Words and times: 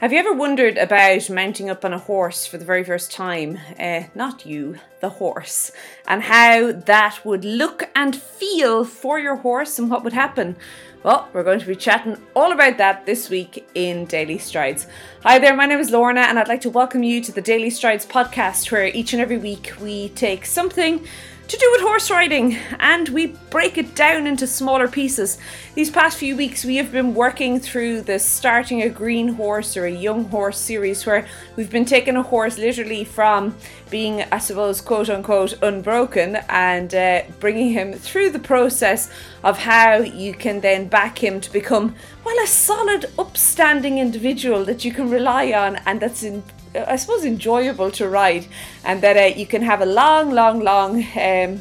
Have 0.00 0.14
you 0.14 0.18
ever 0.18 0.32
wondered 0.32 0.78
about 0.78 1.28
mounting 1.28 1.68
up 1.68 1.84
on 1.84 1.92
a 1.92 1.98
horse 1.98 2.46
for 2.46 2.56
the 2.56 2.64
very 2.64 2.82
first 2.82 3.12
time? 3.12 3.58
Uh, 3.78 4.04
not 4.14 4.46
you, 4.46 4.78
the 5.00 5.10
horse, 5.10 5.72
and 6.08 6.22
how 6.22 6.72
that 6.72 7.22
would 7.22 7.44
look 7.44 7.90
and 7.94 8.16
feel 8.16 8.86
for 8.86 9.18
your 9.18 9.36
horse 9.36 9.78
and 9.78 9.90
what 9.90 10.02
would 10.02 10.14
happen? 10.14 10.56
Well, 11.02 11.28
we're 11.34 11.42
going 11.42 11.60
to 11.60 11.66
be 11.66 11.76
chatting 11.76 12.16
all 12.34 12.50
about 12.50 12.78
that 12.78 13.04
this 13.04 13.28
week 13.28 13.68
in 13.74 14.06
Daily 14.06 14.38
Strides. 14.38 14.86
Hi 15.22 15.38
there, 15.38 15.54
my 15.54 15.66
name 15.66 15.80
is 15.80 15.90
Lorna, 15.90 16.22
and 16.22 16.38
I'd 16.38 16.48
like 16.48 16.62
to 16.62 16.70
welcome 16.70 17.02
you 17.02 17.20
to 17.20 17.32
the 17.32 17.42
Daily 17.42 17.68
Strides 17.68 18.06
podcast, 18.06 18.72
where 18.72 18.86
each 18.86 19.12
and 19.12 19.20
every 19.20 19.36
week 19.36 19.74
we 19.82 20.08
take 20.08 20.46
something 20.46 21.06
to 21.50 21.56
do 21.56 21.68
with 21.72 21.80
horse 21.80 22.12
riding 22.12 22.56
and 22.78 23.08
we 23.08 23.26
break 23.50 23.76
it 23.76 23.96
down 23.96 24.24
into 24.24 24.46
smaller 24.46 24.86
pieces. 24.86 25.36
These 25.74 25.90
past 25.90 26.16
few 26.16 26.36
weeks, 26.36 26.64
we 26.64 26.76
have 26.76 26.92
been 26.92 27.12
working 27.12 27.58
through 27.58 28.02
the 28.02 28.20
Starting 28.20 28.82
a 28.82 28.88
Green 28.88 29.26
Horse 29.26 29.76
or 29.76 29.84
a 29.84 29.90
Young 29.90 30.26
Horse 30.26 30.60
series 30.60 31.04
where 31.04 31.26
we've 31.56 31.68
been 31.68 31.84
taking 31.84 32.14
a 32.14 32.22
horse 32.22 32.56
literally 32.56 33.02
from 33.02 33.56
being, 33.90 34.22
I 34.30 34.38
suppose, 34.38 34.80
quote 34.80 35.10
unquote, 35.10 35.60
unbroken 35.60 36.36
and 36.48 36.94
uh, 36.94 37.22
bringing 37.40 37.72
him 37.72 37.94
through 37.94 38.30
the 38.30 38.38
process 38.38 39.10
of 39.42 39.58
how 39.58 39.96
you 39.96 40.34
can 40.34 40.60
then 40.60 40.86
back 40.86 41.18
him 41.18 41.40
to 41.40 41.52
become, 41.52 41.96
well, 42.24 42.44
a 42.44 42.46
solid, 42.46 43.10
upstanding 43.18 43.98
individual 43.98 44.64
that 44.66 44.84
you 44.84 44.92
can 44.92 45.10
rely 45.10 45.50
on 45.52 45.76
and 45.84 45.98
that's 45.98 46.22
in 46.22 46.44
I 46.74 46.96
suppose, 46.96 47.24
enjoyable 47.24 47.90
to 47.92 48.08
ride, 48.08 48.46
and 48.84 49.02
that 49.02 49.16
uh, 49.16 49.36
you 49.36 49.46
can 49.46 49.62
have 49.62 49.80
a 49.80 49.86
long, 49.86 50.30
long, 50.30 50.60
long 50.60 51.04
um, 51.18 51.60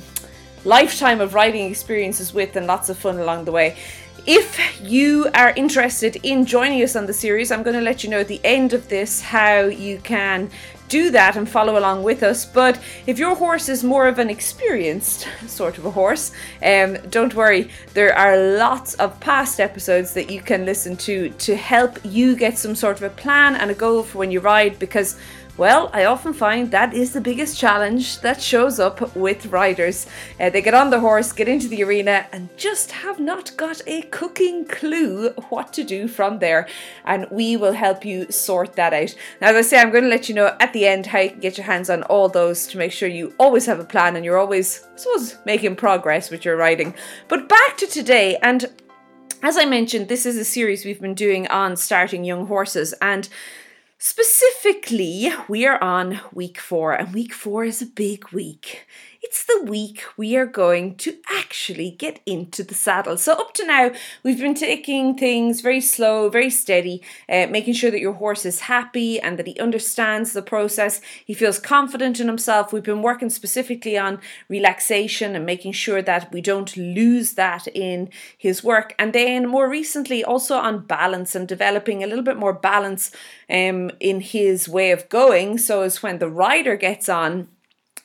lifetime 0.66 1.20
of 1.22 1.34
riding 1.34 1.70
experiences 1.70 2.34
with, 2.34 2.55
and 2.55 2.68
lots 2.68 2.90
of 2.90 2.98
fun 2.98 3.20
along 3.20 3.45
the 3.45 3.52
way. 3.52 3.77
If 4.26 4.80
you 4.84 5.30
are 5.34 5.52
interested 5.55 6.18
in 6.24 6.46
joining 6.46 6.84
us 6.84 6.96
on 6.96 7.07
the 7.07 7.13
series, 7.13 7.52
I'm 7.52 7.63
going 7.63 7.76
to 7.76 7.82
let 7.82 8.04
you 8.04 8.10
know 8.10 8.20
at 8.20 8.27
the 8.27 8.41
end 8.43 8.74
of 8.74 8.87
this 8.90 9.21
how 9.21 9.62
you 9.62 9.98
can 9.99 10.52
do 10.90 11.12
that 11.12 11.37
and 11.37 11.48
follow 11.48 11.77
along 11.79 12.04
with 12.04 12.23
us. 12.23 12.45
But 12.45 12.79
if 13.07 13.18
your 13.18 13.35
horse 13.35 13.70
is 13.70 13.84
more 13.84 14.07
of 14.07 14.20
an 14.20 14.29
experienced 14.29 15.27
sort 15.48 15.77
of 15.77 15.85
a 15.85 15.91
horse, 15.91 16.31
um, 16.62 16.98
don't 17.09 17.34
worry, 17.34 17.70
there 17.93 18.13
are 18.18 18.37
lots 18.57 18.96
of 18.96 19.18
past 19.20 19.59
episodes 19.59 20.13
that 20.15 20.29
you 20.29 20.41
can 20.41 20.65
listen 20.65 20.98
to 20.98 21.29
to 21.29 21.55
help 21.55 21.99
you 22.04 22.35
get 22.35 22.57
some 22.57 22.76
sort 22.76 22.98
of 22.98 23.04
a 23.04 23.09
plan 23.09 23.55
and 23.55 23.71
a 23.71 23.76
goal 23.76 24.04
for 24.04 24.18
when 24.18 24.31
you 24.31 24.40
ride 24.40 24.77
because 24.79 25.18
well, 25.60 25.90
I 25.91 26.05
often 26.05 26.32
find 26.32 26.71
that 26.71 26.93
is 26.93 27.12
the 27.12 27.20
biggest 27.20 27.60
challenge 27.60 28.21
that 28.21 28.41
shows 28.41 28.79
up 28.79 29.13
with 29.13 29.48
riders. 29.48 30.07
Uh, 30.40 30.49
they 30.49 30.62
get 30.62 30.74
on 30.74 30.90
the 30.90 31.02
horse, 31.02 31.34
get 31.34 31.49
into 31.49 31.68
the 31.68 31.84
arena, 31.84 32.27
and 32.32 32.48
just 32.55 32.91
have 32.91 33.20
not 33.20 33.57
got 33.57 33.82
a 33.85 34.04
cooking 34.04 34.65
clue 34.65 35.32
what 35.49 35.74
to 35.74 35.84
do 35.84 36.07
from 36.07 36.40
there. 36.40 36.65
And 37.04 37.27
we 37.30 37.57
will 37.57 37.74
help 37.74 38.05
you 38.05 38.32
sort 38.32 38.77
that 38.77 38.93
out. 38.93 39.13
Now, 39.41 39.49
as 39.49 39.57
I 39.57 39.62
say, 39.62 39.80
I'm 39.80 39.91
going 39.91 40.05
to 40.05 40.10
let 40.10 40.30
you 40.30 40.35
know 40.35 40.55
at 40.62 40.71
the 40.71 40.87
end 40.87 41.07
how 41.07 41.20
you 41.20 41.32
can 41.32 41.41
get 41.41 41.57
your 41.57 41.65
hands 41.65 41.90
on 41.90 42.04
all 42.04 42.30
those 42.30 42.65
to 42.68 42.77
make 42.77 42.93
sure 42.93 43.10
you 43.10 43.34
always 43.37 43.65
have 43.65 43.82
a 43.82 43.84
plan 43.84 44.15
and 44.15 44.24
you're 44.24 44.37
always, 44.37 44.87
I 44.93 44.98
suppose, 44.98 45.37
making 45.46 45.76
progress 45.76 46.30
with 46.30 46.46
your 46.46 46.55
riding. 46.55 46.96
But 47.27 47.49
back 47.49 47.76
to 47.80 47.87
today, 47.87 48.37
and 48.41 48.65
as 49.41 49.57
I 49.57 49.65
mentioned, 49.65 50.07
this 50.07 50.26
is 50.26 50.37
a 50.37 50.43
series 50.46 50.84
we've 50.84 51.02
been 51.02 51.13
doing 51.13 51.48
on 51.48 51.77
starting 51.77 52.26
young 52.26 52.48
horses, 52.48 52.93
and 53.02 53.27
Specifically, 54.02 55.30
we 55.50 55.66
are 55.66 55.82
on 55.84 56.22
week 56.34 56.58
four, 56.58 56.94
and 56.94 57.14
week 57.14 57.34
four 57.34 57.66
is 57.66 57.82
a 57.82 57.86
big 57.86 58.30
week. 58.32 58.88
It's 59.21 59.43
the 59.43 59.63
week 59.63 60.03
we 60.15 60.37
are 60.37 60.45
going 60.45 60.95
to 60.98 61.17
actually 61.29 61.91
get 61.91 62.21
into 62.25 62.63
the 62.63 62.73
saddle. 62.73 63.17
So, 63.17 63.34
up 63.34 63.53
to 63.55 63.65
now, 63.65 63.91
we've 64.23 64.39
been 64.39 64.53
taking 64.53 65.17
things 65.17 65.59
very 65.59 65.81
slow, 65.81 66.29
very 66.29 66.50
steady, 66.50 67.01
uh, 67.28 67.47
making 67.50 67.73
sure 67.73 67.91
that 67.91 68.00
your 68.00 68.13
horse 68.13 68.45
is 68.45 68.62
happy 68.62 69.19
and 69.19 69.38
that 69.38 69.45
he 69.45 69.59
understands 69.59 70.31
the 70.31 70.41
process. 70.41 71.02
He 71.25 71.34
feels 71.34 71.59
confident 71.59 72.22
in 72.22 72.28
himself. 72.28 72.72
We've 72.72 72.81
been 72.81 73.02
working 73.02 73.29
specifically 73.29 73.97
on 73.97 74.22
relaxation 74.47 75.35
and 75.35 75.46
making 75.46 75.74
sure 75.74 76.02
that 76.02 76.31
we 76.31 76.40
don't 76.40 76.78
lose 76.78 77.34
that 77.34 77.68
in 77.68 78.09
his 78.38 78.63
work. 78.63 78.96
And 78.97 79.12
then, 79.12 79.50
more 79.50 79.69
recently, 79.69 80.24
also 80.24 80.56
on 80.56 80.85
balance 80.85 81.35
and 81.35 81.46
developing 81.46 82.02
a 82.03 82.08
little 82.08 82.24
bit 82.24 82.38
more 82.38 82.53
balance 82.53 83.12
um, 83.50 83.91
in 84.00 84.22
his 84.22 84.69
way 84.69 84.91
of 84.91 85.09
going. 85.09 85.58
So, 85.58 85.81
as 85.81 86.02
when 86.02 86.19
the 86.19 86.29
rider 86.29 86.78
gets 86.78 87.09
on, 87.09 87.50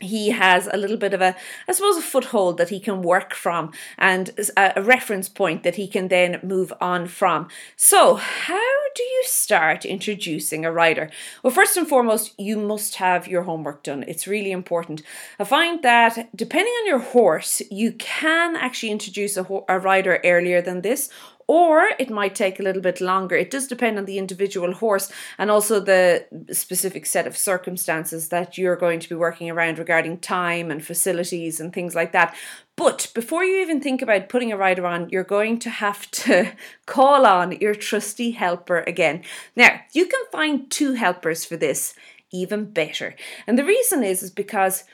he 0.05 0.31
has 0.31 0.69
a 0.73 0.77
little 0.77 0.97
bit 0.97 1.15
of 1.15 1.21
a, 1.21 1.35
I 1.69 1.73
suppose, 1.73 1.97
a 1.97 2.03
foothold 2.03 2.59
that 2.59 2.71
he 2.71 2.81
can 2.81 3.03
work 3.03 3.35
from 3.35 3.73
and 3.99 4.31
a 4.57 4.83
reference 4.83 5.29
point 5.29 5.63
that 5.63 5.77
he 5.77 5.89
can 5.89 6.09
then 6.09 6.41
move 6.43 6.73
on 6.81 7.07
from. 7.07 7.49
So, 7.77 8.15
how 8.15 8.75
do 8.95 9.03
you 9.03 9.23
start 9.27 9.85
introducing 9.85 10.65
a 10.65 10.73
rider? 10.73 11.11
Well, 11.43 11.53
first 11.53 11.77
and 11.77 11.89
foremost, 11.89 12.33
you 12.39 12.57
must 12.57 12.97
have 12.97 13.27
your 13.27 13.43
homework 13.43 13.83
done. 13.83 14.05
It's 14.07 14.27
really 14.27 14.53
important. 14.53 15.03
I 15.39 15.45
find 15.45 15.83
that 15.83 16.35
depending 16.37 16.73
on 16.81 16.87
your 16.87 17.01
horse, 17.01 17.63
you 17.71 17.93
can 17.93 18.57
actually 18.57 18.93
introduce 18.93 19.37
a, 19.37 19.47
a 19.69 19.79
rider 19.79 20.21
earlier 20.25 20.63
than 20.63 20.83
this, 20.83 21.11
or 21.47 21.89
it 21.99 22.11
might 22.11 22.35
take 22.35 22.59
a 22.59 22.63
little 22.63 22.83
bit 22.83 23.01
longer. 23.01 23.37
It 23.37 23.51
does 23.51 23.67
depend 23.67 23.99
on 23.99 24.05
the 24.05 24.19
individual 24.19 24.73
horse 24.73 25.11
and 25.39 25.51
also 25.51 25.81
the 25.81 26.27
specific 26.53 27.07
set 27.07 27.27
of 27.27 27.37
circumstances 27.37 28.29
that 28.29 28.57
you're 28.57 28.77
going 28.77 29.01
to 29.01 29.09
be 29.09 29.15
working 29.15 29.51
around 29.51 29.79
regarding 29.79 30.19
time 30.19 30.71
and 30.71 30.85
facilities 30.85 31.61
and 31.61 31.73
things 31.73 31.95
like 31.95 32.13
that. 32.13 32.35
But 32.77 33.11
before 33.15 33.45
you 33.45 33.61
even 33.63 33.81
think 33.81 34.03
about 34.03 34.29
putting 34.29 34.53
a 34.53 34.57
rider 34.57 34.87
on, 34.87 35.09
you're 35.11 35.23
going 35.23 35.59
to 35.61 35.71
have 35.71 36.11
to 36.13 36.53
call 36.87 37.27
on 37.27 37.53
your 37.53 37.75
trusty 37.75 38.33
helper 38.33 38.81
again. 38.87 39.23
Now, 39.55 39.81
you 39.93 40.07
can 40.07 40.21
find 40.33 40.71
two 40.71 40.95
helpers 40.95 41.45
for 41.45 41.57
this, 41.57 41.95
even 42.33 42.65
better. 42.65 43.15
And 43.47 43.59
the 43.59 43.65
reason 43.65 44.03
is 44.03 44.23
is 44.23 44.31
because 44.31 44.85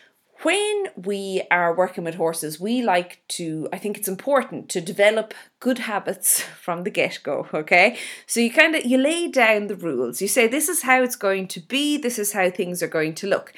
when 0.43 0.87
we 0.97 1.43
are 1.51 1.75
working 1.75 2.05
with 2.05 2.15
horses, 2.15 2.61
we 2.61 2.83
like 2.83 3.23
to, 3.29 3.69
I 3.73 3.79
think 3.79 3.99
it's 3.99 4.09
important 4.09 4.69
to 4.71 4.81
develop 4.81 5.35
good 5.61 5.79
habits 5.81 6.41
from 6.61 6.85
the 6.85 6.91
get-go, 6.91 7.47
okay? 7.55 7.99
So 8.27 8.41
you 8.41 8.51
kind 8.51 8.75
of 8.75 8.85
you 8.85 8.99
lay 8.99 9.29
down 9.29 9.69
the 9.69 9.77
rules. 9.77 10.21
You 10.21 10.29
say 10.29 10.49
this 10.49 10.69
is 10.69 10.83
how 10.83 11.03
it's 11.03 11.17
going 11.17 11.49
to 11.49 11.61
be, 11.61 11.97
this 11.97 12.19
is 12.19 12.33
how 12.33 12.51
things 12.51 12.83
are 12.83 12.89
going 12.89 13.15
to 13.17 13.27
look. 13.27 13.53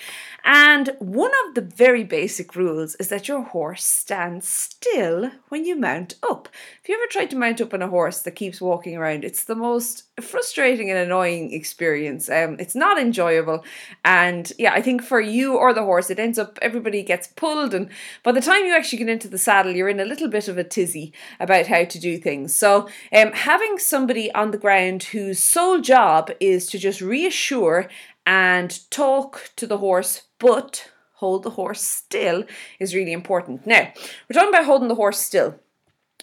And 0.44 0.90
one 0.98 1.30
of 1.46 1.54
the 1.54 1.60
very 1.60 2.02
basic 2.02 2.56
rules 2.56 2.96
is 2.96 3.08
that 3.08 3.28
your 3.28 3.42
horse 3.42 3.84
stands 3.84 4.48
still 4.48 5.30
when 5.50 5.64
you 5.64 5.76
mount 5.76 6.16
up. 6.28 6.48
If 6.82 6.88
you 6.88 6.96
ever 6.96 7.06
tried 7.08 7.30
to 7.30 7.36
mount 7.36 7.60
up 7.60 7.72
on 7.72 7.80
a 7.80 7.88
horse 7.88 8.22
that 8.22 8.32
keeps 8.32 8.60
walking 8.60 8.96
around, 8.96 9.24
it's 9.24 9.44
the 9.44 9.54
most 9.54 10.04
frustrating 10.20 10.90
and 10.90 10.98
annoying 10.98 11.52
experience. 11.52 12.28
Um, 12.28 12.56
it's 12.58 12.74
not 12.74 12.98
enjoyable. 12.98 13.64
And 14.04 14.52
yeah, 14.58 14.72
I 14.72 14.82
think 14.82 15.02
for 15.02 15.20
you 15.20 15.56
or 15.56 15.72
the 15.72 15.84
horse, 15.84 16.10
it 16.10 16.18
ends 16.18 16.40
up 16.40 16.58
everybody 16.60 17.04
gets 17.04 17.28
pulled. 17.28 17.72
And 17.72 17.88
by 18.24 18.32
the 18.32 18.40
time 18.40 18.64
you 18.64 18.74
actually 18.74 18.98
get 18.98 19.08
into 19.08 19.28
the 19.28 19.38
saddle, 19.38 19.72
you're 19.72 19.88
in 19.88 20.00
a 20.00 20.04
little 20.04 20.28
bit 20.28 20.48
of 20.48 20.58
a 20.58 20.64
tizzy 20.64 21.12
about 21.38 21.68
how 21.68 21.84
to 21.92 21.98
do 21.98 22.18
things. 22.18 22.54
So 22.54 22.88
um, 23.12 23.32
having 23.32 23.78
somebody 23.78 24.32
on 24.34 24.50
the 24.50 24.58
ground 24.58 25.04
whose 25.04 25.38
sole 25.38 25.80
job 25.80 26.30
is 26.40 26.66
to 26.66 26.78
just 26.78 27.00
reassure 27.00 27.88
and 28.26 28.78
talk 28.90 29.50
to 29.56 29.66
the 29.66 29.78
horse, 29.78 30.22
but 30.38 30.90
hold 31.14 31.44
the 31.44 31.50
horse 31.50 31.82
still 31.82 32.44
is 32.80 32.94
really 32.94 33.12
important. 33.12 33.66
Now, 33.66 33.92
we're 34.28 34.34
talking 34.34 34.48
about 34.48 34.64
holding 34.64 34.88
the 34.88 34.96
horse 34.96 35.20
still. 35.20 35.54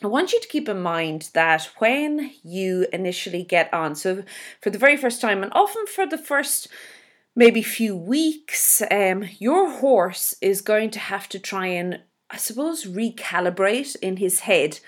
I 0.03 0.07
want 0.07 0.31
you 0.31 0.39
to 0.39 0.47
keep 0.47 0.69
in 0.69 0.81
mind 0.81 1.29
that 1.33 1.69
when 1.79 2.31
you 2.43 2.87
initially 2.93 3.43
get 3.43 3.73
on, 3.73 3.95
so 3.95 4.23
for 4.61 4.69
the 4.69 4.77
very 4.77 4.95
first 4.95 5.19
time, 5.19 5.43
and 5.43 5.51
often 5.53 5.85
for 5.87 6.05
the 6.05 6.17
first 6.17 6.69
maybe 7.35 7.61
few 7.61 7.95
weeks, 7.95 8.81
um, 8.91 9.25
your 9.39 9.71
horse 9.71 10.35
is 10.41 10.61
going 10.61 10.89
to 10.91 10.99
have 10.99 11.27
to 11.29 11.39
try 11.39 11.67
and, 11.67 11.99
I 12.29 12.37
suppose, 12.37 12.85
recalibrate 12.85 13.95
in 14.01 14.17
his 14.17 14.41
head 14.41 14.79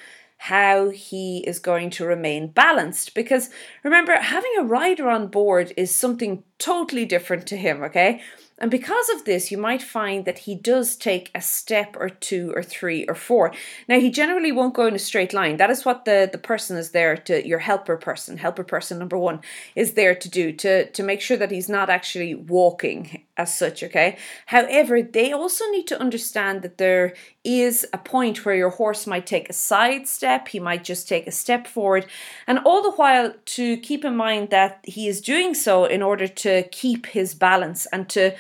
how 0.46 0.90
he 0.90 1.38
is 1.46 1.59
going 1.59 1.88
to 1.91 2.03
remain 2.03 2.47
balanced. 2.47 3.14
Because 3.14 3.52
remember, 3.84 4.14
having 4.14 4.52
a 4.58 4.64
rider 4.64 5.08
on 5.08 5.28
board 5.28 5.72
is 5.78 5.93
something 5.93 6.43
totally 6.58 7.05
different 7.05 7.46
to 7.46 7.55
him, 7.55 7.84
okay? 7.84 8.22
And 8.58 8.72
because 8.72 9.08
of 9.09 9.26
this, 9.26 9.52
you 9.52 9.59
might 9.59 9.84
find 9.84 10.26
that 10.26 10.40
he 10.40 10.55
does 10.55 10.96
take 10.96 11.29
a 11.35 11.41
step 11.41 11.96
or 11.96 12.09
two 12.09 12.53
or 12.55 12.64
three 12.64 13.05
or 13.05 13.14
four. 13.14 13.53
Now, 13.88 13.99
he 13.99 14.09
generally 14.09 14.52
won't 14.52 14.73
go 14.73 14.88
in 14.88 14.96
a 14.96 14.99
straight 14.99 15.32
line. 15.32 15.58
That 15.58 15.70
is 15.70 15.85
what 15.85 16.05
the, 16.05 16.28
the 16.32 16.40
person 16.40 16.76
is 16.76 16.90
there 16.90 17.17
to, 17.17 17.47
your 17.47 17.59
helper 17.59 17.97
person, 17.97 18.38
helper 18.38 18.64
person 18.64 18.97
number 18.97 19.20
one, 19.20 19.41
is 19.76 19.93
there 19.93 20.16
to 20.16 20.28
do, 20.28 20.52
to, 20.53 20.90
to 20.90 21.03
make 21.03 21.22
sure 21.22 21.38
that 21.38 21.52
he's 21.52 21.70
not 21.70 21.91
actually 21.91 22.34
walking 22.34 23.23
as 23.37 23.57
such, 23.57 23.83
okay? 23.83 24.17
However, 24.47 25.01
they 25.01 25.31
also 25.31 25.69
need 25.72 25.87
to 25.87 25.99
understand 25.99 26.61
that 26.61 26.78
there 26.78 27.13
is 27.43 27.87
a 27.93 27.97
point 27.97 28.45
where 28.45 28.55
your 28.55 28.69
horse 28.69 29.07
might 29.07 29.25
take 29.25 29.49
a 29.49 29.53
side 29.53 30.07
step, 30.07 30.49
he 30.49 30.59
might 30.59 30.83
just 30.83 31.07
take 31.07 31.28
a 31.28 31.31
step 31.31 31.67
forward, 31.67 32.05
and 32.47 32.59
all 32.59 32.81
the 32.83 32.91
while 32.91 33.33
to 33.45 33.78
keep 33.78 34.05
in 34.05 34.16
mind 34.16 34.49
that 34.49 34.79
he 34.83 35.07
is 35.07 35.22
doing 35.22 35.53
so 35.53 35.85
in 35.85 36.01
order 36.01 36.28
to 36.28 36.63
keep 36.72 37.07
his 37.07 37.33
balance 37.33 37.85
and 37.87 38.09
to 38.09 38.35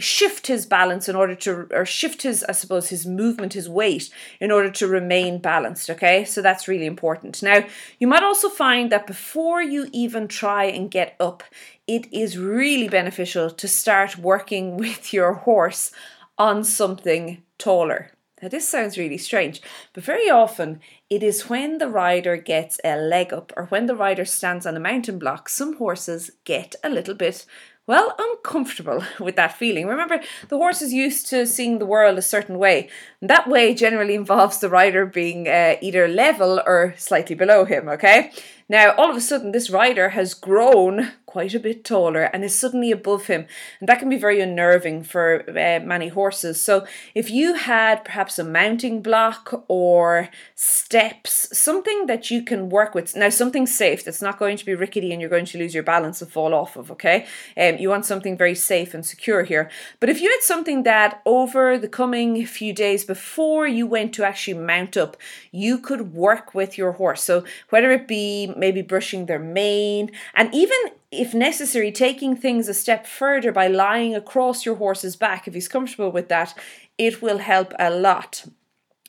shift 0.00 0.46
his 0.46 0.66
balance 0.66 1.08
in 1.08 1.16
order 1.16 1.34
to 1.34 1.68
or 1.70 1.84
shift 1.84 2.22
his 2.22 2.42
i 2.44 2.52
suppose 2.52 2.88
his 2.88 3.06
movement 3.06 3.52
his 3.52 3.68
weight 3.68 4.10
in 4.40 4.50
order 4.50 4.70
to 4.70 4.86
remain 4.86 5.38
balanced 5.38 5.90
okay? 5.90 6.24
So 6.24 6.42
that's 6.42 6.68
really 6.68 6.86
important. 6.86 7.42
Now 7.42 7.64
you 7.98 8.06
might 8.06 8.22
also 8.22 8.48
find 8.48 8.90
that 8.90 9.06
before 9.06 9.62
you 9.62 9.88
even 9.92 10.28
try 10.28 10.64
and 10.64 10.90
get 10.90 11.16
up 11.20 11.42
it 11.86 12.06
is 12.12 12.38
really 12.38 12.88
beneficial 12.88 13.50
to 13.50 13.68
start 13.68 14.18
working 14.18 14.76
with 14.84 15.12
your 15.12 15.34
horse 15.34 15.92
on 16.38 16.64
something 16.64 17.42
taller. 17.58 18.12
Now, 18.42 18.48
this 18.48 18.66
sounds 18.66 18.96
really 18.96 19.18
strange, 19.18 19.60
but 19.92 20.02
very 20.02 20.30
often 20.30 20.80
it 21.10 21.22
is 21.22 21.50
when 21.50 21.76
the 21.76 21.88
rider 21.88 22.38
gets 22.38 22.80
a 22.82 22.96
leg 22.96 23.34
up 23.34 23.52
or 23.54 23.66
when 23.66 23.84
the 23.84 23.94
rider 23.94 24.24
stands 24.24 24.64
on 24.64 24.76
a 24.76 24.80
mounting 24.80 25.18
block, 25.18 25.50
some 25.50 25.76
horses 25.76 26.30
get 26.44 26.74
a 26.82 26.88
little 26.88 27.14
bit 27.14 27.44
well, 27.90 28.14
uncomfortable 28.20 29.02
with 29.18 29.34
that 29.34 29.58
feeling. 29.58 29.88
Remember, 29.88 30.20
the 30.48 30.56
horse 30.56 30.80
is 30.80 30.92
used 30.92 31.26
to 31.30 31.44
seeing 31.44 31.80
the 31.80 31.84
world 31.86 32.18
a 32.18 32.22
certain 32.22 32.56
way. 32.56 32.88
And 33.20 33.28
that 33.28 33.48
way 33.48 33.74
generally 33.74 34.14
involves 34.14 34.60
the 34.60 34.68
rider 34.68 35.04
being 35.04 35.48
uh, 35.48 35.74
either 35.80 36.06
level 36.06 36.62
or 36.64 36.94
slightly 36.96 37.34
below 37.34 37.64
him, 37.64 37.88
okay? 37.88 38.30
Now, 38.68 38.92
all 38.92 39.10
of 39.10 39.16
a 39.16 39.20
sudden, 39.20 39.50
this 39.50 39.70
rider 39.70 40.10
has 40.10 40.34
grown 40.34 41.10
quite 41.30 41.54
a 41.54 41.60
bit 41.60 41.84
taller 41.84 42.24
and 42.24 42.44
is 42.44 42.58
suddenly 42.58 42.90
above 42.90 43.28
him. 43.28 43.46
And 43.78 43.88
that 43.88 44.00
can 44.00 44.08
be 44.08 44.16
very 44.16 44.40
unnerving 44.40 45.04
for 45.04 45.44
uh, 45.48 45.78
many 45.84 46.08
horses. 46.08 46.60
So, 46.60 46.84
if 47.14 47.30
you 47.30 47.54
had 47.54 48.04
perhaps 48.04 48.38
a 48.38 48.44
mounting 48.44 49.00
block 49.00 49.64
or 49.68 50.28
steps, 50.56 51.56
something 51.56 52.06
that 52.06 52.30
you 52.32 52.42
can 52.42 52.68
work 52.68 52.96
with, 52.96 53.14
now 53.14 53.30
something 53.30 53.66
safe 53.66 54.04
that's 54.04 54.20
not 54.20 54.40
going 54.40 54.56
to 54.56 54.66
be 54.66 54.74
rickety 54.74 55.12
and 55.12 55.20
you're 55.20 55.30
going 55.30 55.44
to 55.46 55.58
lose 55.58 55.72
your 55.72 55.84
balance 55.84 56.20
and 56.20 56.32
fall 56.32 56.52
off 56.52 56.76
of, 56.76 56.90
okay? 56.90 57.26
Um, 57.56 57.76
you 57.78 57.88
want 57.88 58.06
something 58.06 58.36
very 58.36 58.56
safe 58.56 58.92
and 58.92 59.06
secure 59.06 59.44
here. 59.44 59.70
But 60.00 60.08
if 60.08 60.20
you 60.20 60.28
had 60.30 60.42
something 60.42 60.82
that 60.82 61.22
over 61.24 61.78
the 61.78 61.88
coming 61.88 62.44
few 62.44 62.72
days 62.72 63.04
before 63.04 63.68
you 63.68 63.86
went 63.86 64.12
to 64.14 64.24
actually 64.24 64.58
mount 64.58 64.96
up, 64.96 65.16
you 65.52 65.78
could 65.78 66.12
work 66.12 66.54
with 66.54 66.76
your 66.76 66.92
horse. 66.92 67.22
So, 67.22 67.44
whether 67.68 67.92
it 67.92 68.08
be 68.08 68.52
maybe 68.56 68.82
brushing 68.82 69.26
their 69.26 69.38
mane, 69.38 70.10
and 70.34 70.52
even 70.52 70.78
if 71.10 71.34
necessary, 71.34 71.90
taking 71.90 72.36
things 72.36 72.68
a 72.68 72.74
step 72.74 73.06
further 73.06 73.50
by 73.52 73.66
lying 73.66 74.14
across 74.14 74.64
your 74.64 74.76
horse's 74.76 75.16
back, 75.16 75.48
if 75.48 75.54
he's 75.54 75.68
comfortable 75.68 76.12
with 76.12 76.28
that, 76.28 76.56
it 76.98 77.20
will 77.20 77.38
help 77.38 77.72
a 77.78 77.90
lot 77.90 78.44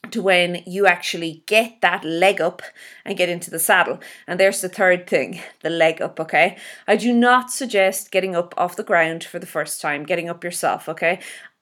to 0.10 0.22
when 0.22 0.64
you 0.66 0.88
actually 0.88 1.44
get 1.46 1.80
that 1.82 2.04
leg 2.04 2.42
up 2.42 2.62
and 3.06 3.18
get 3.18 3.30
into 3.30 3.52
the 3.52 3.60
saddle. 3.60 4.00
And 4.28 4.40
there's 4.40 4.62
the 4.62 4.68
third 4.68 5.08
thing 5.08 5.40
the 5.62 5.70
leg 5.70 6.02
up, 6.02 6.20
okay? 6.20 6.58
I 6.88 6.96
do 6.96 7.14
not 7.14 7.52
suggest 7.52 8.12
getting 8.12 8.36
up 8.36 8.54
off 8.58 8.76
the 8.76 8.84
ground 8.84 9.24
for 9.24 9.40
the 9.40 9.46
first 9.46 9.80
time, 9.80 10.04
getting 10.04 10.30
up 10.30 10.44
yourself, 10.44 10.90
okay? 10.90 11.20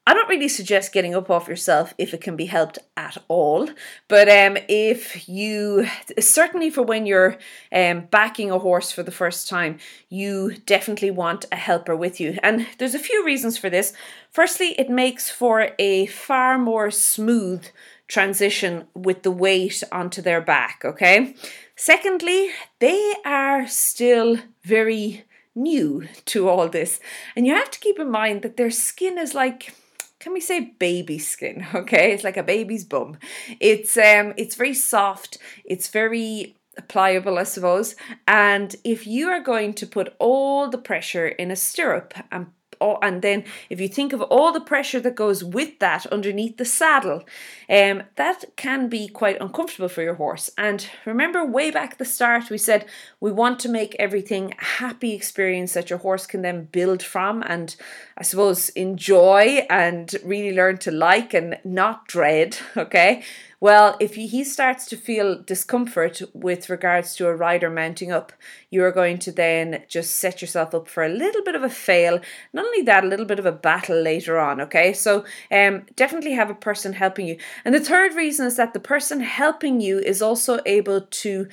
I 0.07 0.13
don't 0.15 0.29
really 0.29 0.47
suggest 0.47 0.91
getting 0.91 1.13
up 1.13 1.29
off 1.29 1.47
yourself 1.47 1.93
if 1.99 2.15
it 2.15 2.21
can 2.21 2.35
be 2.35 2.47
helped 2.47 2.79
at 2.97 3.17
all. 3.27 3.69
But 4.07 4.27
um, 4.27 4.57
if 4.67 5.29
you, 5.29 5.87
certainly 6.19 6.71
for 6.71 6.81
when 6.81 7.05
you're 7.05 7.37
um, 7.71 8.07
backing 8.09 8.49
a 8.49 8.57
horse 8.57 8.91
for 8.91 9.03
the 9.03 9.11
first 9.11 9.47
time, 9.47 9.77
you 10.09 10.55
definitely 10.65 11.11
want 11.11 11.45
a 11.51 11.55
helper 11.57 11.95
with 11.95 12.19
you. 12.19 12.39
And 12.41 12.65
there's 12.79 12.95
a 12.95 12.99
few 12.99 13.23
reasons 13.23 13.59
for 13.59 13.69
this. 13.69 13.93
Firstly, 14.31 14.73
it 14.79 14.89
makes 14.89 15.29
for 15.29 15.71
a 15.77 16.07
far 16.07 16.57
more 16.57 16.89
smooth 16.89 17.67
transition 18.07 18.87
with 18.95 19.21
the 19.21 19.31
weight 19.31 19.83
onto 19.91 20.23
their 20.23 20.41
back, 20.41 20.81
okay? 20.83 21.35
Secondly, 21.75 22.49
they 22.79 23.13
are 23.23 23.67
still 23.67 24.37
very 24.63 25.25
new 25.53 26.07
to 26.25 26.49
all 26.49 26.67
this. 26.67 26.99
And 27.35 27.45
you 27.45 27.53
have 27.53 27.69
to 27.69 27.79
keep 27.79 27.99
in 27.99 28.09
mind 28.09 28.41
that 28.41 28.57
their 28.57 28.71
skin 28.71 29.19
is 29.19 29.35
like 29.35 29.75
can 30.19 30.33
we 30.33 30.39
say 30.39 30.59
baby 30.79 31.17
skin? 31.17 31.65
Okay 31.75 32.13
it's 32.13 32.23
like 32.23 32.37
a 32.37 32.43
baby's 32.43 32.85
bum. 32.85 33.17
It's 33.59 33.97
um 33.97 34.33
it's 34.37 34.55
very 34.55 34.73
soft 34.73 35.37
it's 35.65 35.87
very 35.89 36.55
pliable 36.87 37.37
i 37.37 37.43
suppose 37.43 37.95
and 38.25 38.75
if 38.85 39.05
you 39.05 39.27
are 39.27 39.41
going 39.41 39.73
to 39.73 39.85
put 39.85 40.15
all 40.17 40.69
the 40.69 40.77
pressure 40.77 41.27
in 41.27 41.51
a 41.51 41.55
stirrup 41.55 42.13
and 42.31 42.47
and 42.81 43.21
then 43.21 43.43
if 43.69 43.79
you 43.79 43.87
think 43.87 44.13
of 44.13 44.21
all 44.23 44.51
the 44.51 44.61
pressure 44.61 44.99
that 44.99 45.15
goes 45.15 45.43
with 45.43 45.79
that 45.79 46.05
underneath 46.07 46.57
the 46.57 46.65
saddle, 46.65 47.23
um, 47.69 48.03
that 48.15 48.45
can 48.55 48.89
be 48.89 49.07
quite 49.07 49.39
uncomfortable 49.41 49.89
for 49.89 50.01
your 50.01 50.15
horse. 50.15 50.49
And 50.57 50.87
remember, 51.05 51.45
way 51.45 51.71
back 51.71 51.93
at 51.93 51.97
the 51.97 52.05
start, 52.05 52.49
we 52.49 52.57
said 52.57 52.85
we 53.19 53.31
want 53.31 53.59
to 53.59 53.69
make 53.69 53.95
everything 53.99 54.53
a 54.59 54.63
happy 54.63 55.13
experience 55.13 55.73
that 55.73 55.89
your 55.89 55.99
horse 55.99 56.25
can 56.25 56.41
then 56.41 56.65
build 56.65 57.03
from 57.03 57.43
and 57.47 57.75
I 58.17 58.23
suppose 58.23 58.69
enjoy 58.69 59.65
and 59.69 60.13
really 60.23 60.55
learn 60.55 60.77
to 60.79 60.91
like 60.91 61.33
and 61.33 61.57
not 61.63 62.07
dread. 62.07 62.57
Okay. 62.79 63.23
Well, 63.61 63.97
if 63.99 64.15
he 64.15 64.45
starts 64.45 64.85
to 64.85 64.95
feel 64.95 65.41
discomfort 65.43 66.21
with 66.33 66.69
regards 66.69 67.13
to 67.15 67.27
a 67.27 67.35
rider 67.35 67.69
mounting 67.69 68.09
up, 68.09 68.31
you 68.69 68.83
are 68.85 68.91
going 68.91 69.19
to 69.19 69.33
then 69.33 69.83
just 69.89 70.15
set 70.15 70.41
yourself 70.41 70.73
up 70.73 70.87
for 70.87 71.03
a 71.03 71.09
little 71.09 71.43
bit 71.43 71.55
of 71.55 71.63
a 71.63 71.69
fail. 71.69 72.21
Not 72.53 72.65
only 72.65 72.83
that, 72.83 73.03
a 73.03 73.07
little 73.07 73.25
bit 73.25 73.39
of 73.39 73.45
a 73.45 73.51
battle 73.51 74.01
later 74.01 74.39
on. 74.39 74.61
Okay, 74.61 74.93
so 74.93 75.25
um, 75.51 75.85
definitely 75.97 76.31
have 76.33 76.49
a 76.49 76.55
person 76.55 76.93
helping 76.93 77.27
you. 77.27 77.37
And 77.65 77.75
the 77.75 77.81
third 77.81 78.13
reason 78.13 78.45
is 78.45 78.55
that 78.55 78.73
the 78.73 78.79
person 78.79 79.19
helping 79.19 79.81
you 79.81 79.99
is 79.99 80.21
also 80.21 80.59
able 80.65 81.01
to. 81.01 81.47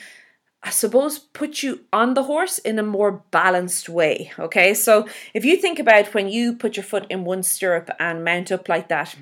I 0.62 0.70
suppose 0.70 1.18
put 1.18 1.62
you 1.62 1.80
on 1.92 2.14
the 2.14 2.24
horse 2.24 2.58
in 2.58 2.78
a 2.78 2.82
more 2.82 3.22
balanced 3.30 3.88
way. 3.88 4.32
Okay, 4.36 4.74
so 4.74 5.06
if 5.32 5.44
you 5.44 5.56
think 5.56 5.78
about 5.78 6.12
when 6.12 6.28
you 6.28 6.54
put 6.54 6.76
your 6.76 6.82
foot 6.82 7.06
in 7.08 7.24
one 7.24 7.44
stirrup 7.44 7.88
and 8.00 8.24
mount 8.24 8.50
up 8.50 8.68
like 8.68 8.88
that, 8.88 9.14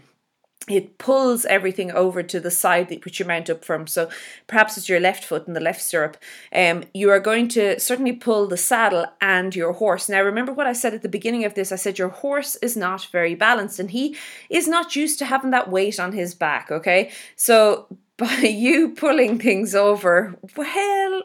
it 0.69 0.99
pulls 0.99 1.45
everything 1.45 1.91
over 1.91 2.23
to 2.23 2.41
the 2.41 2.51
side 2.51 2.89
that 2.89 3.05
which 3.05 3.19
your 3.19 3.29
mount 3.29 3.51
up 3.51 3.65
from. 3.65 3.87
So 3.87 4.09
perhaps 4.47 4.79
it's 4.79 4.89
your 4.89 5.01
left 5.01 5.25
foot 5.25 5.47
in 5.47 5.53
the 5.53 5.61
left 5.61 5.83
stirrup. 5.83 6.17
Um, 6.55 6.85
you 6.95 7.11
are 7.11 7.21
going 7.21 7.49
to 7.49 7.79
certainly 7.79 8.13
pull 8.13 8.47
the 8.47 8.57
saddle 8.57 9.07
and 9.21 9.55
your 9.55 9.73
horse. 9.75 10.09
Now 10.09 10.23
remember 10.23 10.53
what 10.53 10.67
I 10.67 10.73
said 10.73 10.95
at 10.95 11.03
the 11.03 11.09
beginning 11.09 11.45
of 11.45 11.55
this. 11.55 11.71
I 11.71 11.77
said 11.77 11.99
your 11.99 12.09
horse 12.09 12.57
is 12.57 12.77
not 12.77 13.07
very 13.13 13.35
balanced 13.35 13.79
and 13.79 13.91
he 13.91 14.17
is 14.49 14.67
not 14.67 14.97
used 14.97 15.19
to 15.19 15.27
having 15.27 15.51
that 15.51 15.71
weight 15.71 16.01
on 16.01 16.13
his 16.13 16.35
back. 16.35 16.71
Okay, 16.71 17.11
so 17.37 17.87
by 18.17 18.33
you 18.33 18.91
pulling 18.91 19.39
things 19.39 19.75
over, 19.75 20.37
well, 20.57 21.23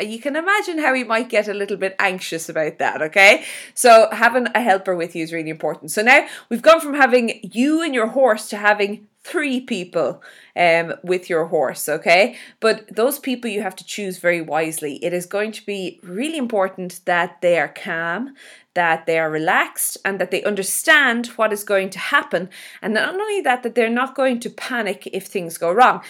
you 0.00 0.18
can 0.18 0.36
imagine 0.36 0.78
how 0.78 0.94
he 0.94 1.04
might 1.04 1.28
get 1.28 1.48
a 1.48 1.54
little 1.54 1.76
bit 1.76 1.94
anxious 1.98 2.48
about 2.48 2.78
that, 2.78 3.02
okay? 3.02 3.44
So 3.74 4.08
having 4.12 4.48
a 4.54 4.60
helper 4.60 4.94
with 4.96 5.14
you 5.14 5.22
is 5.22 5.32
really 5.32 5.50
important. 5.50 5.90
So 5.90 6.02
now 6.02 6.26
we've 6.48 6.62
gone 6.62 6.80
from 6.80 6.94
having 6.94 7.40
you 7.42 7.82
and 7.82 7.94
your 7.94 8.08
horse 8.08 8.48
to 8.48 8.56
having 8.56 9.06
three 9.22 9.60
people 9.60 10.22
um, 10.56 10.94
with 11.02 11.28
your 11.28 11.46
horse, 11.46 11.88
okay? 11.88 12.36
But 12.60 12.94
those 12.94 13.18
people 13.18 13.50
you 13.50 13.62
have 13.62 13.76
to 13.76 13.84
choose 13.84 14.18
very 14.18 14.40
wisely. 14.40 15.04
It 15.04 15.12
is 15.12 15.26
going 15.26 15.52
to 15.52 15.66
be 15.66 16.00
really 16.02 16.38
important 16.38 17.00
that 17.04 17.40
they 17.42 17.58
are 17.58 17.68
calm, 17.68 18.34
that 18.74 19.06
they 19.06 19.18
are 19.18 19.30
relaxed, 19.30 19.98
and 20.04 20.18
that 20.18 20.30
they 20.30 20.42
understand 20.44 21.26
what 21.36 21.52
is 21.52 21.62
going 21.62 21.90
to 21.90 21.98
happen. 21.98 22.48
And 22.80 22.94
not 22.94 23.14
only 23.14 23.42
that, 23.42 23.62
that 23.64 23.74
they're 23.74 23.90
not 23.90 24.14
going 24.14 24.40
to 24.40 24.50
panic 24.50 25.08
if 25.12 25.26
things 25.26 25.58
go 25.58 25.70
wrong. 25.72 26.02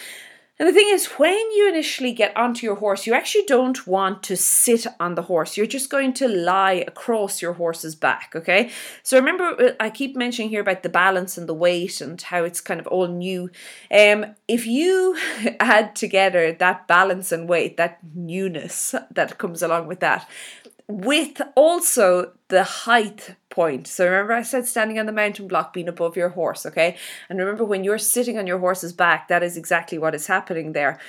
And 0.59 0.67
the 0.67 0.73
thing 0.73 0.89
is, 0.89 1.05
when 1.17 1.51
you 1.51 1.69
initially 1.69 2.11
get 2.11 2.35
onto 2.35 2.65
your 2.65 2.75
horse, 2.75 3.07
you 3.07 3.13
actually 3.13 3.45
don't 3.45 3.87
want 3.87 4.21
to 4.23 4.35
sit 4.35 4.85
on 4.99 5.15
the 5.15 5.21
horse. 5.21 5.55
You're 5.55 5.65
just 5.65 5.89
going 5.89 6.11
to 6.15 6.27
lie 6.27 6.83
across 6.85 7.41
your 7.41 7.53
horse's 7.53 7.95
back, 7.95 8.33
okay? 8.35 8.69
So 9.01 9.17
remember, 9.17 9.55
uh, 9.57 9.71
I 9.79 9.89
keep 9.89 10.17
mentioning 10.17 10.49
here 10.49 10.59
about 10.59 10.83
the 10.83 10.89
balance 10.89 11.37
and 11.37 11.47
the 11.47 11.53
weight 11.53 12.01
and 12.01 12.21
how 12.21 12.43
it's 12.43 12.59
kind 12.59 12.81
of 12.81 12.87
all 12.87 13.07
new. 13.07 13.49
Um, 13.89 14.35
if 14.49 14.67
you 14.67 15.17
add 15.61 15.95
together 15.95 16.51
that 16.51 16.89
balance 16.89 17.31
and 17.31 17.47
weight, 17.47 17.77
that 17.77 17.99
newness 18.13 18.93
that 19.11 19.37
comes 19.37 19.61
along 19.61 19.87
with 19.87 20.01
that, 20.01 20.29
with 20.89 21.41
also 21.55 22.33
the 22.49 22.65
height 22.65 23.35
point. 23.49 23.87
So 23.87 24.05
remember 24.05 24.33
I 24.33 24.43
said 24.43 24.65
standing 24.65 24.99
on 24.99 25.05
the 25.05 25.11
mounting 25.11 25.47
block 25.47 25.73
being 25.73 25.87
above 25.87 26.15
your 26.15 26.29
horse, 26.29 26.65
okay? 26.65 26.97
And 27.29 27.39
remember 27.39 27.65
when 27.65 27.83
you're 27.83 27.97
sitting 27.97 28.37
on 28.37 28.47
your 28.47 28.59
horse's 28.59 28.93
back, 28.93 29.27
that 29.27 29.43
is 29.43 29.57
exactly 29.57 29.97
what 29.97 30.15
is 30.15 30.27
happening 30.27 30.73
there 30.73 30.99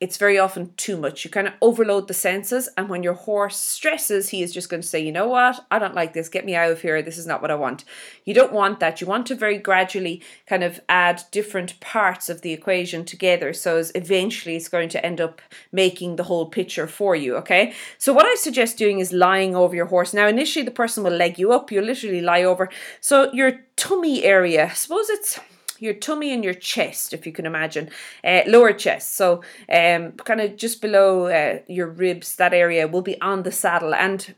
it's 0.00 0.16
very 0.16 0.38
often 0.38 0.72
too 0.76 0.96
much. 0.96 1.24
You 1.24 1.30
kind 1.30 1.48
of 1.48 1.54
overload 1.60 2.06
the 2.06 2.14
senses, 2.14 2.68
and 2.76 2.88
when 2.88 3.02
your 3.02 3.14
horse 3.14 3.56
stresses, 3.56 4.28
he 4.28 4.42
is 4.42 4.54
just 4.54 4.68
going 4.68 4.80
to 4.80 4.86
say, 4.86 5.00
You 5.00 5.10
know 5.10 5.26
what? 5.26 5.64
I 5.70 5.80
don't 5.80 5.94
like 5.94 6.12
this. 6.12 6.28
Get 6.28 6.44
me 6.44 6.54
out 6.54 6.70
of 6.70 6.82
here. 6.82 7.02
This 7.02 7.18
is 7.18 7.26
not 7.26 7.42
what 7.42 7.50
I 7.50 7.56
want. 7.56 7.84
You 8.24 8.32
don't 8.32 8.52
want 8.52 8.78
that. 8.78 9.00
You 9.00 9.08
want 9.08 9.26
to 9.26 9.34
very 9.34 9.58
gradually 9.58 10.22
kind 10.46 10.62
of 10.62 10.80
add 10.88 11.22
different 11.32 11.80
parts 11.80 12.28
of 12.28 12.42
the 12.42 12.52
equation 12.52 13.04
together. 13.04 13.52
So 13.52 13.76
as 13.76 13.90
eventually 13.94 14.54
it's 14.56 14.68
going 14.68 14.88
to 14.90 15.04
end 15.04 15.20
up 15.20 15.42
making 15.72 16.14
the 16.14 16.24
whole 16.24 16.46
picture 16.46 16.86
for 16.86 17.16
you. 17.16 17.34
Okay. 17.36 17.74
So 17.98 18.12
what 18.12 18.26
I 18.26 18.36
suggest 18.36 18.78
doing 18.78 19.00
is 19.00 19.12
lying 19.12 19.56
over 19.56 19.74
your 19.74 19.86
horse. 19.86 20.14
Now, 20.14 20.28
initially, 20.28 20.64
the 20.64 20.70
person 20.70 21.02
will 21.02 21.12
leg 21.12 21.38
you 21.38 21.52
up. 21.52 21.72
You 21.72 21.80
literally 21.82 22.20
lie 22.20 22.44
over. 22.44 22.68
So 23.00 23.32
your 23.32 23.60
tummy 23.74 24.22
area, 24.22 24.70
suppose 24.74 25.10
it's 25.10 25.40
your 25.80 25.94
tummy 25.94 26.32
and 26.32 26.44
your 26.44 26.54
chest, 26.54 27.12
if 27.12 27.26
you 27.26 27.32
can 27.32 27.46
imagine, 27.46 27.90
uh, 28.24 28.42
lower 28.46 28.72
chest. 28.72 29.14
So, 29.14 29.42
um, 29.72 30.12
kind 30.12 30.40
of 30.40 30.56
just 30.56 30.80
below 30.80 31.26
uh, 31.26 31.60
your 31.66 31.88
ribs, 31.88 32.36
that 32.36 32.52
area 32.52 32.88
will 32.88 33.02
be 33.02 33.20
on 33.20 33.42
the 33.42 33.52
saddle. 33.52 33.94
And 33.94 34.34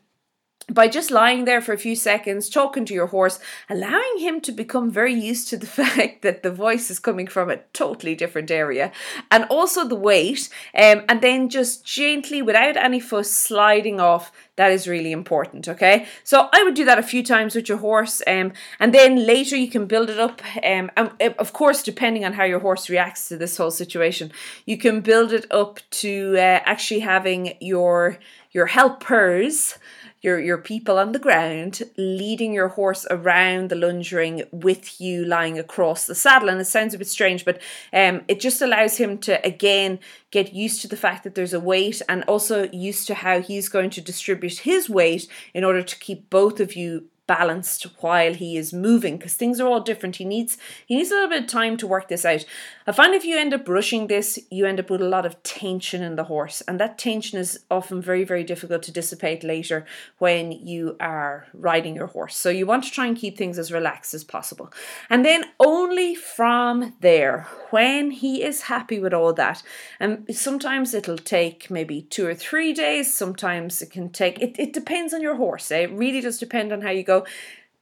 by 0.71 0.89
just 0.89 1.11
lying 1.11 1.45
there 1.45 1.61
for 1.61 1.73
a 1.73 1.79
few 1.79 1.97
seconds, 1.97 2.49
talking 2.49 2.85
to 2.85 2.95
your 2.95 3.09
horse, 3.09 3.41
allowing 3.69 4.19
him 4.19 4.41
to 4.41 4.53
become 4.53 4.91
very 4.91 5.15
used 5.15 5.49
to 5.49 5.57
the 5.57 5.67
fact 5.81 6.23
that 6.23 6.43
the 6.43 6.51
voice 6.51 6.91
is 6.91 6.99
coming 6.99 7.27
from 7.27 7.51
a 7.51 7.59
totally 7.73 8.15
different 8.15 8.51
area, 8.51 8.93
and 9.31 9.45
also 9.45 9.87
the 9.87 9.95
weight, 9.95 10.49
um, 10.75 11.03
and 11.09 11.21
then 11.21 11.49
just 11.49 11.85
gently, 11.85 12.43
without 12.43 12.77
any 12.77 13.01
fuss, 13.01 13.31
sliding 13.31 14.01
off. 14.01 14.33
That 14.57 14.73
is 14.73 14.87
really 14.87 15.13
important. 15.13 15.69
Okay, 15.69 16.07
so 16.23 16.49
I 16.53 16.63
would 16.63 16.75
do 16.75 16.85
that 16.85 16.99
a 16.99 17.03
few 17.03 17.23
times 17.23 17.55
with 17.55 17.69
your 17.69 17.79
horse, 17.79 18.23
um, 18.27 18.53
and 18.79 18.95
then 18.95 19.27
later 19.27 19.57
you 19.57 19.71
can 19.71 19.87
build 19.87 20.11
it 20.11 20.21
up. 20.21 20.43
Um, 20.57 20.91
and 20.97 21.11
uh, 21.21 21.31
of 21.39 21.53
course, 21.53 21.83
depending 21.83 22.25
on 22.25 22.35
how 22.35 22.45
your 22.45 22.61
horse 22.61 22.91
reacts 22.91 23.29
to 23.29 23.37
this 23.37 23.57
whole 23.57 23.71
situation, 23.71 24.31
you 24.67 24.77
can 24.77 25.01
build 25.01 25.33
it 25.33 25.47
up 25.51 25.81
to 26.03 26.35
uh, 26.37 26.61
actually 26.65 27.01
having 27.01 27.55
your 27.61 28.19
your 28.53 28.67
helpers 28.67 29.79
your 30.23 30.39
your 30.41 30.59
people 30.59 30.99
on 30.99 31.13
the 31.13 31.19
ground 31.19 31.83
leading 31.97 32.53
your 32.53 32.69
horse 32.69 33.07
around 33.11 33.71
the 33.71 33.75
lunge 33.75 34.13
ring 34.13 34.43
with 34.53 35.01
you 35.01 35.25
lying 35.25 35.59
across 35.59 36.07
the 36.07 36.15
saddle. 36.15 36.49
And 36.49 36.61
it 36.61 36.67
sounds 36.67 36.95
a 36.95 36.99
bit 36.99 37.09
strange 37.09 37.45
but 37.45 37.61
um 37.93 38.23
it 38.29 38.41
just 38.41 38.63
allows 38.63 38.97
him 38.97 39.19
to 39.19 39.45
again 39.47 39.99
get 40.31 40.55
used 40.55 40.81
to 40.83 40.89
the 40.89 40.97
fact 40.97 41.25
that 41.25 41.35
there's 41.35 41.55
a 41.55 41.61
weight 41.61 42.01
and 42.09 42.23
also 42.25 42.71
used 42.71 43.07
to 43.09 43.15
how 43.15 43.41
he's 43.41 43.69
going 43.69 43.91
to 43.91 44.01
distribute 44.01 44.59
his 44.59 44.89
weight 44.89 45.27
in 45.55 45.65
order 45.65 45.83
to 45.83 45.99
keep 45.99 46.31
both 46.31 46.61
of 46.61 46.77
you 46.77 47.10
balanced 47.31 47.85
while 48.01 48.35
he 48.35 48.57
is 48.57 48.73
moving 48.73 49.17
because 49.17 49.35
things 49.35 49.61
are 49.61 49.69
all 49.69 49.81
different. 49.81 50.17
He 50.17 50.25
needs 50.25 50.59
he 50.85 50.97
needs 50.97 51.13
a 51.13 51.15
little 51.15 51.29
bit 51.29 51.45
of 51.45 51.49
time 51.49 51.77
to 51.77 51.87
work 51.87 52.09
this 52.09 52.25
out. 52.25 52.45
I 52.89 52.93
find 52.93 53.15
if 53.15 53.25
you 53.25 53.39
end 53.39 53.55
up 53.55 53.69
rushing 53.69 54.09
this 54.09 54.37
you 54.51 54.67
end 54.67 54.81
up 54.81 54.91
with 54.91 55.01
a 55.01 55.09
lot 55.17 55.25
of 55.25 55.41
tension 55.45 56.03
in 56.03 56.17
the 56.17 56.25
horse 56.25 56.61
and 56.63 56.81
that 56.81 56.99
tension 56.99 57.39
is 57.39 57.61
often 57.71 58.03
very 58.03 58.25
very 58.25 58.43
difficult 58.43 58.83
to 58.83 58.93
dissipate 58.93 59.45
later 59.45 59.87
when 60.19 60.51
you 60.51 60.97
are 60.99 61.47
riding 61.55 61.95
your 61.95 62.09
horse. 62.09 62.37
So 62.37 62.51
you 62.51 62.67
want 62.67 62.83
to 62.83 62.91
try 62.91 63.07
and 63.07 63.17
keep 63.17 63.39
things 63.39 63.61
as 63.61 63.71
relaxed 63.71 64.13
as 64.13 64.25
possible. 64.25 64.73
And 65.09 65.25
then 65.25 65.45
only 65.61 66.17
from 66.17 66.95
there 67.01 67.47
when 67.71 68.11
he 68.11 68.43
is 68.43 68.63
happy 68.63 68.99
with 68.99 69.15
all 69.15 69.33
that 69.35 69.63
and 70.01 70.27
sometimes 70.35 70.95
it'll 70.95 71.17
take 71.17 71.71
maybe 71.71 72.03
two 72.03 72.27
or 72.27 72.35
three 72.35 72.73
days 72.73 73.15
sometimes 73.15 73.81
it 73.81 73.91
can 73.91 74.11
take 74.11 74.41
it, 74.41 74.59
it 74.59 74.73
depends 74.73 75.15
on 75.15 75.23
your 75.23 75.37
horse 75.37 75.71
eh? 75.71 75.81
it 75.81 75.93
really 75.93 76.21
does 76.21 76.39
depend 76.39 76.73
on 76.73 76.81
how 76.81 76.91
you 76.91 77.05
go 77.05 77.20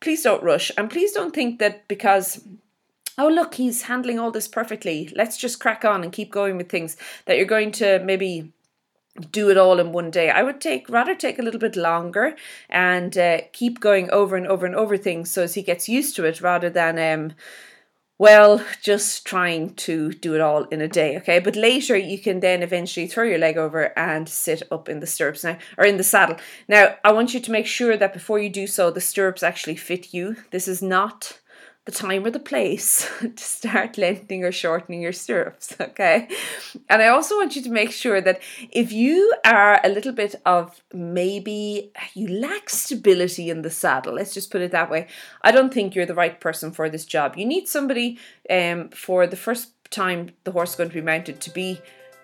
please 0.01 0.23
don't 0.23 0.43
rush. 0.43 0.71
And 0.77 0.91
please 0.91 1.13
don't 1.13 1.35
think 1.35 1.59
that 1.59 1.89
because 1.89 2.41
oh 3.19 3.29
look 3.29 3.55
he's 3.55 3.83
handling 3.83 4.19
all 4.19 4.31
this 4.31 4.49
perfectly 4.49 5.13
let's 5.15 5.37
just 5.37 5.61
crack 5.61 5.85
on 5.85 6.03
and 6.03 6.13
keep 6.13 6.31
going 6.31 6.57
with 6.57 6.69
things 6.69 6.97
that 7.27 7.37
you're 7.37 7.45
going 7.47 7.73
to 7.73 7.99
maybe 8.05 8.53
do 9.33 9.51
it 9.51 9.59
all 9.59 9.81
in 9.81 9.93
one 9.93 10.11
day 10.11 10.31
i 10.31 10.43
would 10.43 10.61
take 10.61 10.89
rather 10.89 11.15
take 11.15 11.39
a 11.39 11.43
little 11.43 11.61
bit 11.61 11.75
longer 11.75 12.37
and 12.71 13.19
uh, 13.19 13.41
keep 13.53 13.81
going 13.81 14.09
over 14.11 14.37
and 14.37 14.47
over 14.47 14.65
and 14.65 14.77
over 14.77 14.97
things 14.97 15.31
so 15.31 15.43
as 15.43 15.55
he 15.55 15.63
gets 15.63 15.89
used 15.89 16.15
to 16.15 16.25
it 16.25 16.41
rather 16.41 16.71
than 16.71 16.99
um 16.99 17.35
well, 18.19 18.65
just 18.83 19.25
trying 19.25 19.75
to 19.75 20.13
do 20.13 20.35
it 20.35 20.41
all 20.41 20.65
in 20.65 20.81
a 20.81 20.89
day, 20.89 21.17
okay? 21.19 21.39
But 21.39 21.55
later 21.55 21.97
you 21.97 22.19
can 22.19 22.41
then 22.41 22.63
eventually 22.63 23.07
throw 23.07 23.25
your 23.25 23.39
leg 23.39 23.57
over 23.57 23.97
and 23.97 24.29
sit 24.29 24.63
up 24.73 24.89
in 24.89 24.99
the 24.99 25.07
stirrups 25.07 25.45
now, 25.45 25.57
or 25.77 25.85
in 25.85 25.97
the 25.97 26.05
saddle. 26.05 26.37
Now, 26.67 26.97
I 27.05 27.13
want 27.13 27.33
you 27.33 27.41
to 27.41 27.53
make 27.53 27.67
sure 27.67 27.97
that 27.97 28.13
before 28.13 28.41
you 28.41 28.51
do 28.51 28.67
so, 28.67 28.91
the 28.91 29.01
stirrups 29.01 29.45
actually 29.45 29.77
fit 29.77 30.13
you. 30.13 30.37
This 30.51 30.67
is 30.67 30.83
not 30.83 31.39
the 31.89 31.93
time 31.93 32.27
or 32.27 32.31
the 32.31 32.39
place 32.39 33.11
to 33.21 33.43
start 33.43 33.97
lengthening 33.97 34.45
or 34.45 34.53
shortening 34.53 35.01
your 35.01 35.13
stirrups, 35.13 35.75
okay? 35.81 36.29
And 36.91 37.01
I 37.01 37.09
also 37.09 37.35
want 37.37 37.57
you 37.57 37.63
to 37.63 37.71
make 37.71 37.93
sure 37.93 38.21
that 38.21 38.43
if 38.71 38.93
you 38.93 39.33
are 39.43 39.81
a 39.83 39.89
little 39.89 40.13
bit 40.13 40.35
of 40.45 40.83
maybe 40.93 41.91
you 42.13 42.29
lack 42.29 42.69
stability 42.69 43.49
in 43.49 43.63
the 43.63 43.71
saddle, 43.71 44.13
let's 44.13 44.35
just 44.35 44.51
put 44.51 44.61
it 44.61 44.71
that 44.73 44.91
way, 44.91 45.07
I 45.41 45.51
don't 45.51 45.73
think 45.73 45.95
you're 45.95 46.05
the 46.05 46.15
right 46.15 46.39
person 46.39 46.73
for 46.73 46.91
this 46.91 47.07
job. 47.07 47.39
You 47.39 47.47
need 47.47 47.69
somebody 47.69 48.19
um, 48.51 48.91
for 48.91 49.27
the 49.27 49.37
first 49.37 49.73
time 49.91 50.33
the 50.45 50.53
horse 50.53 50.71
is 50.73 50.77
going 50.77 50.91
to 50.91 50.95
be 50.95 51.01
mounted 51.01 51.41
to 51.41 51.51
be 51.51 51.81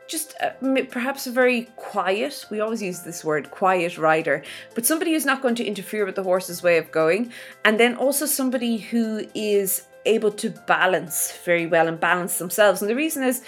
just 0.06 0.34
uh, 0.40 0.50
perhaps 0.90 1.26
a 1.26 1.30
very 1.30 1.68
quiet, 1.76 2.46
we 2.50 2.60
always 2.60 2.82
use 2.82 3.00
this 3.00 3.24
word, 3.24 3.50
quiet 3.50 3.96
rider, 3.98 4.42
but 4.74 4.84
somebody 4.84 5.12
who's 5.12 5.24
not 5.24 5.42
going 5.42 5.54
to 5.56 5.64
interfere 5.64 6.04
with 6.04 6.14
the 6.14 6.22
horse's 6.22 6.62
way 6.62 6.78
of 6.78 6.90
going. 6.90 7.32
And 7.64 7.80
then 7.80 7.96
also 7.96 8.26
somebody 8.26 8.76
who 8.76 9.26
is 9.34 9.86
able 10.06 10.30
to 10.32 10.50
balance 10.50 11.36
very 11.44 11.66
well 11.66 11.88
and 11.88 11.98
balance 11.98 12.38
themselves. 12.38 12.82
And 12.82 12.90
the 12.90 12.96
reason 12.96 13.22
is 13.22 13.42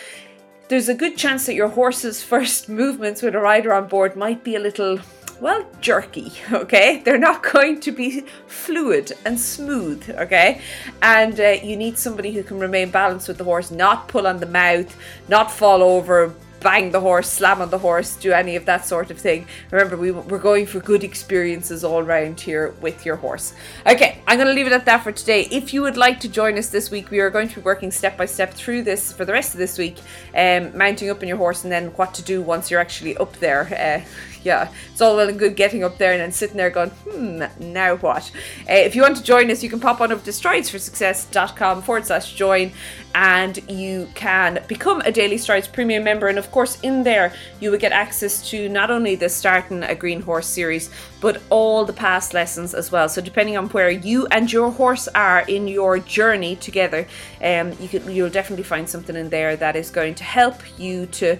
there's 0.68 0.88
a 0.88 0.94
good 0.94 1.16
chance 1.16 1.46
that 1.46 1.54
your 1.54 1.68
horse's 1.68 2.22
first 2.32 2.68
movements 2.68 3.22
with 3.22 3.34
a 3.34 3.40
rider 3.40 3.72
on 3.72 3.88
board 3.88 4.16
might 4.16 4.42
be 4.42 4.56
a 4.56 4.60
little 4.60 4.98
well, 5.38 5.66
jerky, 5.82 6.32
okay? 6.52 7.02
They're 7.04 7.18
not 7.18 7.42
going 7.42 7.80
to 7.80 7.92
be 7.92 8.22
fluid 8.46 9.12
and 9.26 9.38
smooth, 9.38 10.08
okay? 10.10 10.62
And 11.02 11.38
uh, 11.38 11.56
you 11.62 11.76
need 11.76 11.98
somebody 11.98 12.32
who 12.32 12.42
can 12.42 12.58
remain 12.58 12.90
balanced 12.90 13.28
with 13.28 13.36
the 13.36 13.44
horse, 13.44 13.70
not 13.70 14.08
pull 14.08 14.26
on 14.26 14.40
the 14.40 14.46
mouth, 14.46 14.96
not 15.28 15.50
fall 15.50 15.82
over, 15.82 16.34
bang 16.60 16.90
the 16.90 17.00
horse, 17.00 17.30
slam 17.30 17.62
on 17.62 17.70
the 17.70 17.78
horse, 17.78 18.16
do 18.16 18.32
any 18.32 18.56
of 18.56 18.64
that 18.66 18.84
sort 18.84 19.10
of 19.10 19.18
thing. 19.18 19.46
Remember, 19.70 19.96
we, 19.96 20.10
we're 20.10 20.38
going 20.38 20.66
for 20.66 20.80
good 20.80 21.04
experiences 21.04 21.84
all 21.84 22.00
around 22.00 22.40
here 22.40 22.74
with 22.80 23.06
your 23.06 23.16
horse. 23.16 23.54
Okay, 23.86 24.20
I'm 24.26 24.38
going 24.38 24.48
to 24.48 24.54
leave 24.54 24.66
it 24.66 24.72
at 24.72 24.84
that 24.86 25.02
for 25.02 25.12
today. 25.12 25.48
If 25.50 25.72
you 25.72 25.82
would 25.82 25.96
like 25.96 26.20
to 26.20 26.28
join 26.28 26.58
us 26.58 26.68
this 26.68 26.90
week, 26.90 27.10
we 27.10 27.20
are 27.20 27.30
going 27.30 27.48
to 27.48 27.56
be 27.56 27.60
working 27.60 27.90
step 27.90 28.16
by 28.16 28.26
step 28.26 28.54
through 28.54 28.82
this 28.82 29.12
for 29.12 29.24
the 29.24 29.32
rest 29.32 29.54
of 29.54 29.58
this 29.58 29.78
week, 29.78 29.98
um, 30.34 30.76
mounting 30.76 31.10
up 31.10 31.22
on 31.22 31.28
your 31.28 31.36
horse 31.36 31.64
and 31.64 31.72
then 31.72 31.88
what 31.90 32.14
to 32.14 32.22
do 32.22 32.42
once 32.42 32.70
you're 32.70 32.80
actually 32.80 33.16
up 33.16 33.34
there. 33.36 34.04
Uh, 34.04 34.08
yeah, 34.46 34.72
it's 34.92 35.00
all 35.00 35.16
well 35.16 35.28
and 35.28 35.38
good 35.38 35.56
getting 35.56 35.82
up 35.82 35.98
there 35.98 36.12
and 36.12 36.20
then 36.20 36.30
sitting 36.30 36.56
there 36.56 36.70
going, 36.70 36.90
hmm, 36.90 37.42
now 37.58 37.96
what? 37.96 38.30
Uh, 38.70 38.74
if 38.74 38.94
you 38.94 39.02
want 39.02 39.16
to 39.16 39.22
join 39.22 39.50
us, 39.50 39.60
you 39.60 39.68
can 39.68 39.80
pop 39.80 40.00
on 40.00 40.12
over 40.12 40.24
to 40.24 40.30
stridesforsuccess.com 40.30 41.82
forward 41.82 42.06
slash 42.06 42.32
join 42.34 42.70
and 43.16 43.58
you 43.68 44.08
can 44.14 44.62
become 44.68 45.00
a 45.00 45.10
Daily 45.10 45.36
Strides 45.36 45.66
premium 45.66 46.04
member. 46.04 46.28
And 46.28 46.38
of 46.38 46.52
course, 46.52 46.78
in 46.82 47.02
there, 47.02 47.32
you 47.60 47.72
will 47.72 47.78
get 47.78 47.90
access 47.90 48.48
to 48.50 48.68
not 48.68 48.88
only 48.88 49.16
the 49.16 49.28
Starting 49.28 49.82
a 49.82 49.96
Green 49.96 50.20
Horse 50.20 50.46
series, 50.46 50.90
but 51.20 51.42
all 51.50 51.84
the 51.84 51.92
past 51.92 52.32
lessons 52.32 52.72
as 52.72 52.92
well. 52.92 53.08
So, 53.08 53.20
depending 53.20 53.56
on 53.56 53.68
where 53.70 53.90
you 53.90 54.26
and 54.30 54.52
your 54.52 54.70
horse 54.70 55.08
are 55.08 55.40
in 55.48 55.66
your 55.66 55.98
journey 55.98 56.54
together, 56.54 57.08
um, 57.42 57.72
you 57.80 57.88
can, 57.88 58.08
you'll 58.08 58.30
definitely 58.30 58.64
find 58.64 58.88
something 58.88 59.16
in 59.16 59.28
there 59.30 59.56
that 59.56 59.74
is 59.74 59.90
going 59.90 60.14
to 60.16 60.24
help 60.24 60.62
you 60.78 61.06
to 61.06 61.36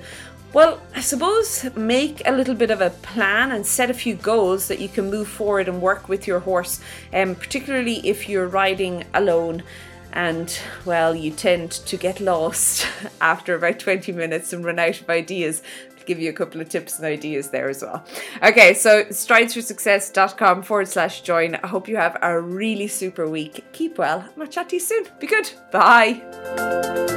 well, 0.57 0.81
I 0.95 1.03
suppose 1.03 1.69
make 1.77 2.23
a 2.27 2.33
little 2.33 2.55
bit 2.55 2.71
of 2.71 2.81
a 2.81 2.89
plan 2.89 3.53
and 3.53 3.67
set 3.67 3.91
a 3.91 3.95
few 3.95 4.15
goals 4.15 4.69
that 4.69 4.81
you 4.81 4.89
can 4.89 5.11
move 5.11 5.29
forward 5.29 5.69
and 5.69 5.83
work 5.83 6.09
with 6.09 6.27
your 6.27 6.41
horse, 6.41 6.81
um, 7.13 7.35
particularly 7.35 7.97
if 8.09 8.27
you're 8.27 8.49
riding 8.49 9.05
alone 9.13 9.63
and 10.15 10.59
well, 10.87 11.15
you 11.15 11.31
tend 11.31 11.73
to 11.73 11.99
get 11.99 12.21
lost 12.21 12.87
after 13.21 13.55
about 13.55 13.79
20 13.79 14.13
minutes 14.13 14.55
and 14.55 14.65
run 14.65 14.79
out 14.79 14.99
of 14.99 15.11
ideas. 15.11 15.61
I'll 15.91 16.07
give 16.07 16.21
you 16.21 16.31
a 16.31 16.33
couple 16.33 16.63
of 16.63 16.71
tips 16.71 16.97
and 16.97 17.05
ideas 17.05 17.51
there 17.51 17.69
as 17.69 17.83
well. 17.83 18.03
Okay, 18.43 18.73
so 18.73 19.05
stridesforsuccess.com 19.05 20.63
forward 20.63 20.89
slash 20.89 21.21
join. 21.21 21.57
I 21.57 21.67
hope 21.67 21.87
you 21.87 21.97
have 21.97 22.17
a 22.23 22.41
really 22.41 22.89
super 22.89 23.29
week. 23.29 23.63
Keep 23.75 23.99
well, 23.99 24.21
and 24.21 24.43
I'll 24.43 24.49
chat 24.49 24.71
to 24.71 24.77
you 24.77 24.81
soon. 24.81 25.05
Be 25.21 25.27
good. 25.27 25.51
Bye. 25.71 27.15